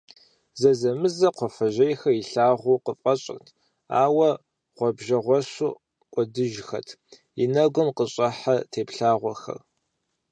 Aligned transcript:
Зэзэмызэ 0.61 1.29
кхъуафэжьейхэр 1.35 2.13
илъагъуу 2.21 2.83
къыфӏэщӏырт, 2.85 3.47
ауэ 4.01 4.29
гъуабжэгъуэщу 4.75 5.79
кӏуэдыжхэрт 6.11 6.89
и 7.43 7.45
нэгу 7.53 7.95
къыщӏыхьэ 7.97 8.55
теплъэгъуэхэр. 8.71 9.59